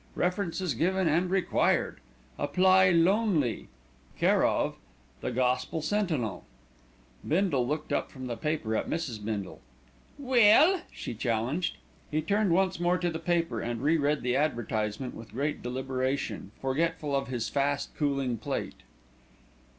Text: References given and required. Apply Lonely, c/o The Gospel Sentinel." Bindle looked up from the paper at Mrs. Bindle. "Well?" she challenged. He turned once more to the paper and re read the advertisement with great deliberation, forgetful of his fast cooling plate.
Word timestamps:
References 0.15 0.73
given 0.73 1.07
and 1.07 1.29
required. 1.29 1.99
Apply 2.39 2.89
Lonely, 2.89 3.67
c/o 4.19 4.73
The 5.19 5.29
Gospel 5.29 5.83
Sentinel." 5.83 6.43
Bindle 7.27 7.67
looked 7.67 7.93
up 7.93 8.09
from 8.09 8.25
the 8.25 8.35
paper 8.35 8.75
at 8.75 8.89
Mrs. 8.89 9.23
Bindle. 9.23 9.61
"Well?" 10.17 10.81
she 10.91 11.13
challenged. 11.13 11.77
He 12.09 12.23
turned 12.23 12.49
once 12.51 12.79
more 12.79 12.97
to 12.97 13.11
the 13.11 13.19
paper 13.19 13.61
and 13.61 13.83
re 13.83 13.95
read 13.95 14.23
the 14.23 14.35
advertisement 14.35 15.13
with 15.13 15.29
great 15.33 15.61
deliberation, 15.61 16.49
forgetful 16.59 17.15
of 17.15 17.27
his 17.27 17.47
fast 17.47 17.95
cooling 17.95 18.39
plate. 18.39 18.81